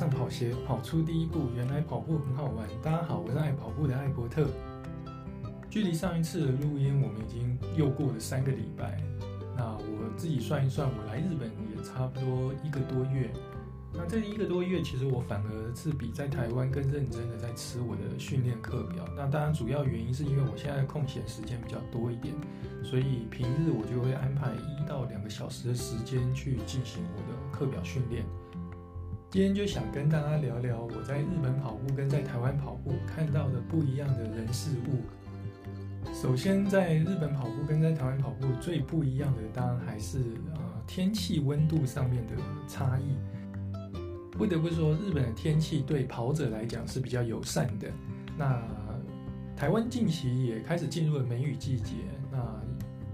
[0.00, 1.50] 上跑鞋，跑出第一步。
[1.54, 2.66] 原来跑步很好玩。
[2.82, 4.46] 大家好，我是爱跑步的艾伯特。
[5.68, 8.98] 距离上一次的录音，我们已经又过了三个礼拜。
[9.54, 13.30] 那我自己算一算，我来日本也差不多一个多月。
[13.92, 19.04] 那这一个多月，其实我反而是比在台湾更认真的在吃我的训练课表。
[19.14, 22.34] 那当然，主要原因是因为我现在空闲时间比较多一点，
[22.82, 28.24] 所以平日我就会安排一到两个小时的时间去进行我的课表训练。
[29.30, 36.12] 今天就想跟大家聊聊我在日本跑步跟在台湾跑步看到的不一样的人事物。
[36.12, 40.18] 首先，在日本跑步跟在台湾跑步最不一样的，当然还是
[40.52, 42.32] 呃天气温度上面的
[42.66, 43.14] 差异。
[44.32, 47.86] 不得不说，日本的天气对跑者来讲是比较友善的。
[48.36, 48.60] 那
[49.56, 51.94] 台湾近期也开始进入了梅雨季节，
[52.32, 52.60] 那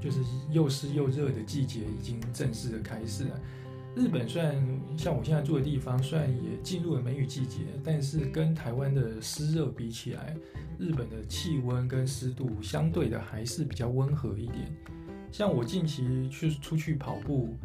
[0.00, 3.40] 就是又湿又热的季节已经正式的开始了。
[3.96, 4.54] 日本虽然
[4.96, 10.36] 像我现在住的地方，虽然也进入了梅雨季节，但是跟台湾的湿热比起来，
[10.78, 14.70] 日本的气温跟湿度相对的还是比较温和一点。
[15.32, 17.56] 像我近期去出去跑步。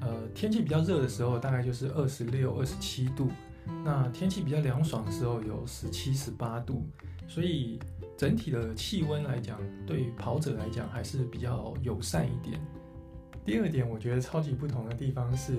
[0.00, 3.28] 呃，天气比较热的时候，大概就是二十六、二十七度；
[3.82, 6.86] 那天气比较凉爽的时候，有十七、十八度。
[7.26, 7.78] 所以
[8.14, 12.60] 整体的气温来讲，对跑者来讲还是比较友善一点。
[13.44, 15.52] 第二点，我觉得超级不同的地方是，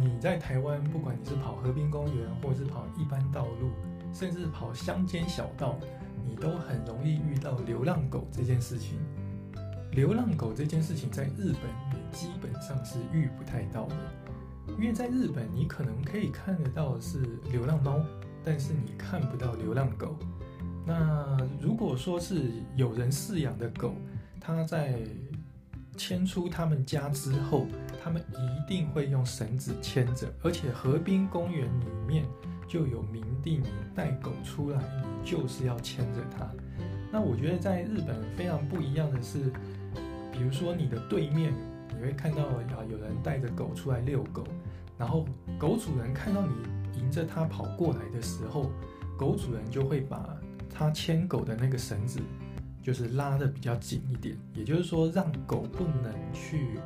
[0.00, 3.70] 你在台湾，不管你是跑河滨公园，或是跑一般道路，
[4.14, 5.78] 甚至跑乡间小道，
[6.24, 8.98] 你都很容易遇到流浪狗这件事情。
[9.90, 11.54] 流浪狗这件事情在日本
[11.92, 13.96] 也基本上是遇不太到的，
[14.78, 17.18] 因为在日本你可能可以看得到是
[17.50, 18.00] 流浪猫，
[18.44, 20.16] 但是你看不到流浪狗。
[20.86, 23.94] 那如果说是有人饲养的狗，
[24.40, 24.98] 它在
[25.96, 27.66] 牵出他们家之后，
[28.02, 32.24] 他们一定会用绳子牵着，而且河滨公园里面
[32.68, 36.48] 就有明定，你带狗出来，你就是要牵着它。
[37.12, 39.52] 那我觉得在日本非常不一样的是。
[40.34, 41.52] 比如说，你的对面
[41.94, 42.56] 你会看到啊，
[42.90, 44.42] 有人带着狗出来遛狗，
[44.98, 45.26] 然后
[45.58, 48.72] 狗主人看到你迎着他跑过来的时候，
[49.16, 50.36] 狗主人就会把
[50.74, 52.18] 他牵狗的那个绳子，
[52.82, 56.78] 就是拉得比较紧一点，也就是说，让狗不能去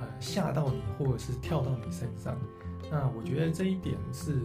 [0.00, 2.36] 呃吓到你，或者是跳到你身上。
[2.90, 4.40] 那我觉得这一点是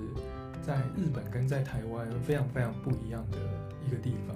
[0.61, 3.37] 在日本跟在台湾非常非常不一样的
[3.85, 4.35] 一个地方。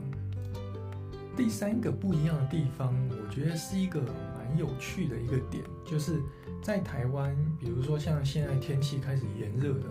[1.36, 6.20] 第三个不一样的地方，我觉得是一个蛮有趣的一个点，就是
[6.64, 9.86] 在台湾，比如说像现在天气开始炎热了，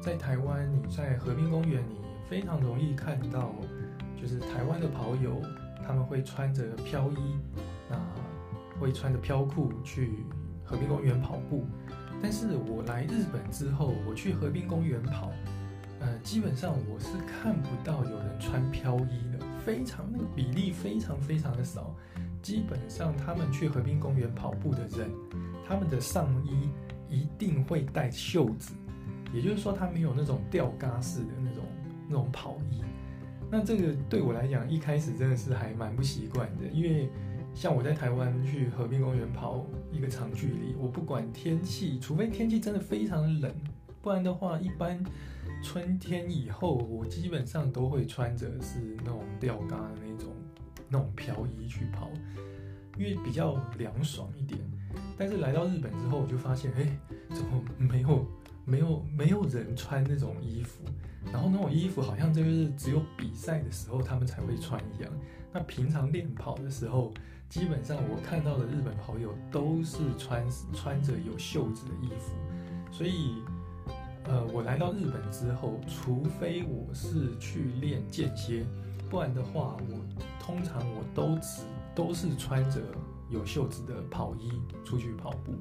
[0.00, 1.96] 在台湾你在河滨公园，你
[2.30, 3.52] 非常容易看到，
[4.20, 5.42] 就是台湾的跑友
[5.86, 7.36] 他们会穿着飘衣，
[7.88, 7.98] 那
[8.80, 10.24] 会穿着飘裤去
[10.64, 11.64] 河滨公园跑步。
[12.22, 15.32] 但是我来日本之后，我去河滨公园跑，
[16.00, 19.44] 呃，基本上我是看不到有人穿飘衣的。
[19.64, 21.94] 非常那个比例非常非常的少，
[22.42, 25.08] 基本上他们去河滨公园跑步的人，
[25.68, 26.68] 他们的上衣
[27.08, 28.74] 一定会带袖子，
[29.32, 31.64] 也就是说他没有那种吊嘎式的那种
[32.08, 32.82] 那种跑衣。
[33.52, 37.10] 那这个对我来讲，一开始真的是还蛮不习惯的，因为
[37.54, 43.54] 像我在台湾去河滨公园跑一个长距离，我不管天气，除非天气真的非常的冷，
[44.00, 44.98] 不然的话一般。
[45.62, 50.32] 春天以后，我基本上都会穿着是那种吊嘎的那种
[50.88, 52.10] 那种飘衣去跑，
[52.98, 54.58] 因为比较凉爽一点。
[55.16, 56.98] 但是来到日本之后，我就发现，哎，
[57.30, 58.26] 怎么没有
[58.64, 60.84] 没有没有人穿那种衣服？
[61.32, 65.12] 然后那种衣服好像就是只有比赛的时候他们才会穿一样。
[65.52, 67.12] 那平常练跑的时候，
[67.48, 72.32] 基本上我看到的日本跑友都是穿穿着有袖子的衣服，
[72.90, 73.42] 所以。
[74.24, 78.64] 呃，我来到日本之后，除非我是去练间歇，
[79.10, 79.98] 不然的话，我
[80.38, 81.62] 通常我都只
[81.92, 82.80] 都是穿着
[83.28, 85.52] 有袖子的跑衣出去跑步。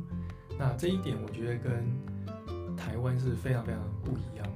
[0.60, 1.84] 那这一点我觉得跟
[2.82, 4.52] 台湾是非常非常不一样的。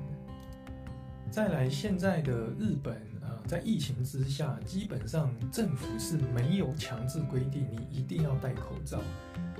[1.29, 8.99] 再来，现在的日本啊，在疫情之下，基本上政府是没有强制规定你一定要戴口罩。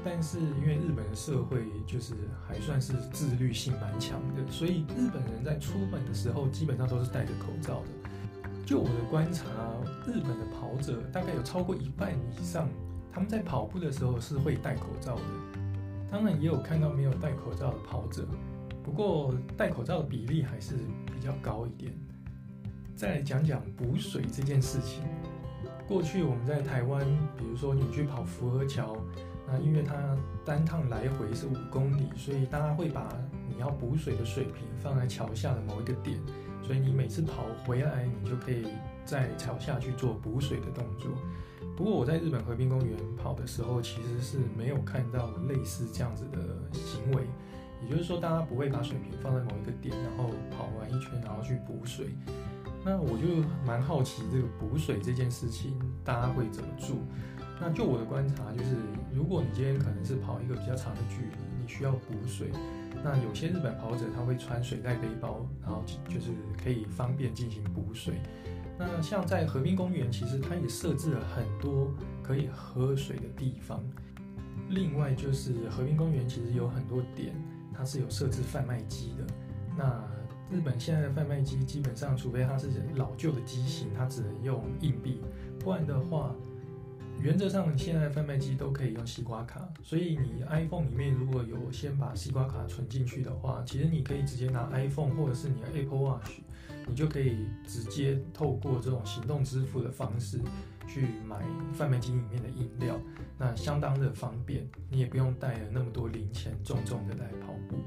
[0.04, 2.14] 但是因为日本的社会就是
[2.48, 7.90] 还算是自律性蛮强的，所以日本人在出门的时候基本上都是戴着口罩的。
[8.66, 9.44] 就我的观察，
[10.08, 12.68] 日本的跑者大概有超过一半以上，
[13.12, 15.22] 他们在跑步的时候是会戴口罩的。
[16.12, 18.28] 当然也有看到没有戴口罩的跑者，
[18.86, 20.76] 不过戴口罩的比例还是
[21.08, 21.92] 比较高一点。
[22.96, 25.02] 再来讲讲补水这件事情。
[25.88, 27.04] 过去我们在台湾，
[27.36, 28.96] 比如说你去跑福和桥。
[29.48, 29.96] 那因为它
[30.44, 33.12] 单趟来回是五公里，所以大家会把
[33.48, 36.20] 你要补水的水瓶放在桥下的某一个点，
[36.64, 38.68] 所以你每次跑回来，你就可以
[39.04, 41.12] 在桥下去做补水的动作。
[41.76, 46.40] 不过我在日本河滨公园跑的时候，其实是没有看到类似这样子的
[46.74, 47.28] 行为，
[47.86, 52.16] 也就是说，大家不会把水瓶放在某一个点，然后跑完一圈，然后去补水。
[52.84, 56.96] 那我就蛮好奇这个补水这件事情，大家会怎么做？
[57.60, 58.76] 那就我的观察，就是
[59.14, 62.52] 如果你今天可能是跑一个比较长的距离，你需要补水，
[63.04, 68.16] 那有些日本跑者他会穿水袋背包，然后就是可以方便进行补水。
[68.78, 73.82] 那像在河滨公园，其实它也设置了很多可以喝水的地方。
[74.70, 77.34] 另外就是河滨公园其实有很多点，
[77.78, 79.26] 它是有设置贩卖机的。
[79.78, 80.04] 那
[80.50, 85.22] 日本现在的贩卖机基本上，除非它是老旧的机型，它只能用硬币，
[85.60, 86.36] 不然的话。
[87.18, 96.42] 原则上你，现在贩卖机都可以用西瓜卡，所以你 iPhone 里面如果有先把西瓜卡存进去的话，其实你可以直接拿 iPhone 或者是你的 Apple Watch，
[96.86, 100.42] 你就可以直接透过这种行动支付的方式
[100.88, 101.38] 去买
[101.74, 103.00] 贩卖机里面的饮料，
[103.38, 107.78] 那相当的方便，你也不用带了那么多零钱重重的来跑步。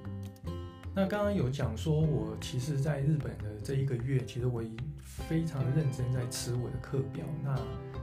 [0.95, 7.25] 那刚刚有讲说，我其实在日本的这一个月，其实我已非常认真在吃我的课表。
[7.45, 7.57] 那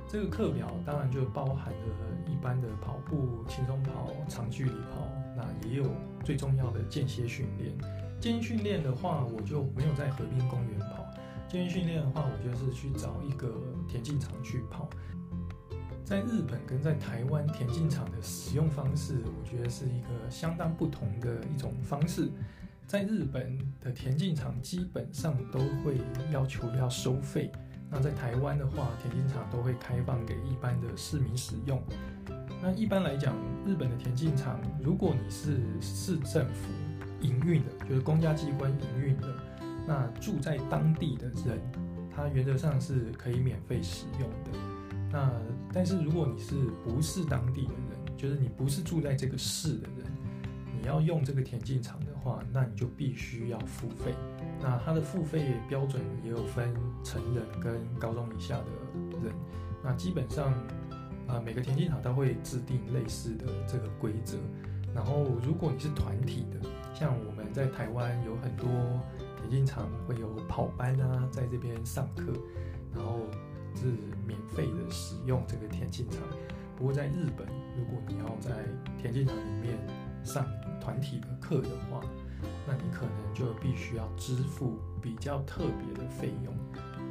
[0.07, 1.89] 这个课表当然就包含了
[2.25, 5.89] 一般的跑步、轻松跑、长距离跑，那也有
[6.23, 7.77] 最重要的间歇训练。
[8.21, 11.04] 间歇训练的话，我就没有在河滨公园跑。
[11.49, 13.53] 间歇训练的话，我就是去找一个
[13.87, 14.89] 田径场去跑。
[16.03, 22.29] 在日本跟在台湾田径场的使用方式，我觉得是一个相当不同的一种方式。
[22.85, 25.99] 在日本的田径场基本上都会
[26.31, 27.51] 要求要收费。
[27.89, 31.81] 那在台湾的话，田径场都会开放给一般的市民使用。
[32.61, 36.71] 那一般来讲，日本的田径场，如果你是市政府
[37.21, 39.27] 营运的，就是公家机关营运的，
[39.87, 41.61] 那住在当地的人，
[42.15, 44.59] 他原则上是可以免费使用的。
[45.11, 45.31] 那
[45.71, 50.11] 但是如果你是不是当地的人，就是你不是住在这个市的人，
[50.79, 54.13] 你要用这个田径场的话，那你就必须要付费。
[54.61, 56.73] 那它的付费标准也有分
[57.03, 58.65] 成人跟高中以下的
[59.23, 59.33] 人。
[59.83, 60.51] 那基本上，
[61.27, 64.37] 啊、每个田径场都会制定类似的这个规则。
[64.93, 68.67] 然后，如果你是团体的，像我们在台湾有很多
[69.45, 72.33] 田径场会有跑班啊，在这边上课，
[72.95, 73.19] 然后
[73.75, 73.85] 是
[74.25, 76.19] 免费的使用这个田径场。
[76.75, 77.47] 不过在日本，
[77.77, 78.65] 如果你要在
[78.97, 79.77] 田径场里面
[80.23, 80.43] 上
[80.81, 82.01] 团体的课的话，
[82.67, 86.53] 那你可能就必须要支付比较特别的费用。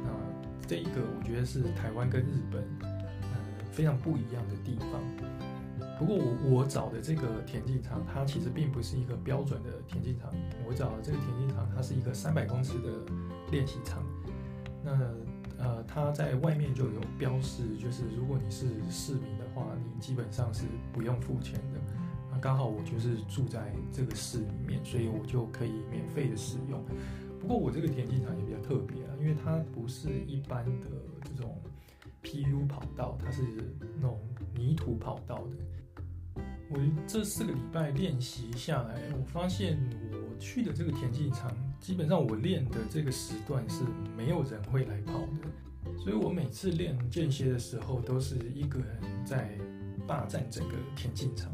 [0.03, 0.09] 那
[0.67, 3.37] 这一个我觉得是台湾跟日本呃
[3.71, 5.01] 非常不一样的地方。
[5.97, 10.33] 不过我我找的这个田径场，它其实并不是一个标准的田径场。
[10.67, 12.89] 我找的这个田径场，它是一个三百公尺的
[13.51, 14.03] 练习场。
[14.83, 14.91] 那
[15.57, 21.79] 呃，它在外面就有标示，就是如果你是市民的话，你基本上是不用付钱的。
[22.29, 26.83] 那刚好我就是住在这个市里面，所以我就可以免费的使用。
[27.39, 30.87] 不过我这个田径场也比较特别啊，因为它不是一般的
[31.23, 31.57] 这种
[32.21, 33.41] PU 跑道，它是
[33.95, 34.19] 那种
[34.53, 35.55] 泥土跑道的。
[36.69, 39.77] 我这四个礼拜练习下来，我发现
[40.11, 43.83] 我去的这个田径场，基本上我练的这个时段是
[44.17, 49.51] 没有人会来跑的，所以我每次练间歇的时候，都是一个人在
[50.07, 51.51] 霸占整个田径场。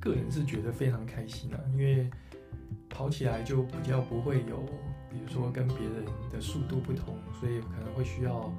[0.00, 2.10] 个人是觉得非常开心啊，因为
[2.88, 4.62] 跑起来就比较不会有，
[5.10, 8.52] 比如说跟别人的速度不同，所以可能会需要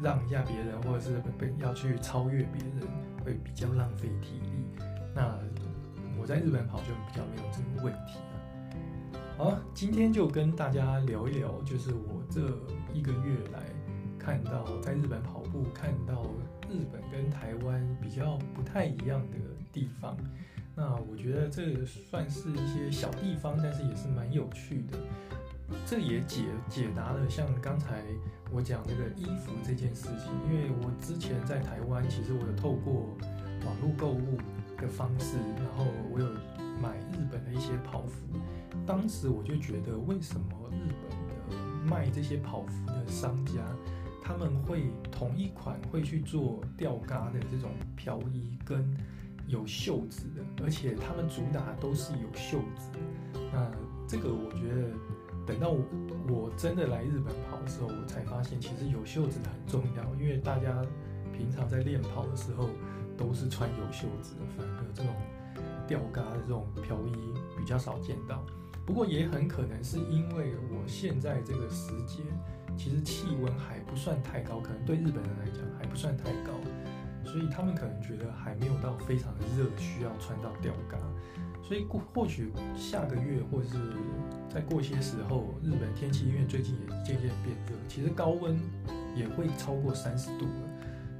[0.00, 1.22] 让一下别人，或者是
[1.58, 2.88] 要去超越别人，
[3.24, 4.84] 会比较浪费体力。
[5.16, 5.34] 那
[6.20, 9.18] 我在日本跑就比较没有这个问题了。
[9.38, 12.42] 好，今天就跟大家聊一聊，就是我这
[12.92, 13.62] 一个月来
[14.18, 16.24] 看到在日本跑步，看到
[16.68, 19.38] 日本跟台湾比较不太一样的
[19.72, 20.14] 地方。
[20.74, 24.98] 那我觉得这算是一些小地方，但是也是蛮有趣的。
[25.86, 28.02] 这也解解答了像刚才
[28.52, 33.16] 我讲那个衣服这件事情，因为我之前在台湾，其实我有透过
[33.64, 34.38] 网络购物
[34.76, 36.26] 的方式，然后我有
[36.80, 38.22] 买日本的一些跑服。
[38.86, 43.62] 当时我就觉得，为什么日本的卖这些跑服的商家，
[44.22, 48.96] 他们会同一款会去做吊嘎的这种飘衣跟。
[49.48, 52.90] 有袖子的，而且他们主打都是有袖子。
[53.52, 53.70] 那
[54.04, 54.90] 这个我觉得，
[55.46, 55.84] 等到我，
[56.28, 60.02] 我真的来日本跑的时候，我才发现其实有袖子很重要。
[60.16, 60.84] 因为大家
[61.32, 62.70] 平常在练跑的时候
[63.16, 65.14] 都是穿有袖子的，反而这种
[65.86, 68.44] 吊嘎的这种飘衣比较少见到。
[68.84, 72.24] 不过也很可能是因为我现在这个时间，
[72.76, 76.52] 其实气温还不算太高，可能对日本人来讲还不算太高，
[77.24, 80.98] 所以他们可能觉得还没有到非常的热，需要穿到吊嘎。
[81.64, 83.76] 所以过或许下个月或者是
[84.48, 88.56] 再过些时候，日本天气因为最近也渐渐变热，其实高温
[89.16, 90.75] 也会超过三十度了。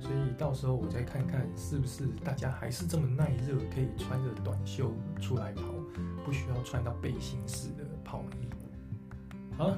[0.06, 5.62] 所以到时候我再看看是不是大家还是这么耐热，可以穿着短袖出来跑，
[6.24, 8.46] 不需要穿到背心式的跑衣。
[9.58, 9.76] 好，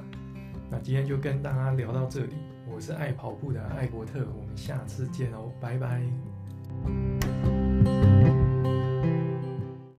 [0.69, 2.35] 那今天就跟大家聊到这里。
[2.71, 7.28] 我是爱跑步的艾伯特，我们下次见哦，拜拜。